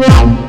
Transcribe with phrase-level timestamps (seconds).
[0.00, 0.47] Bye.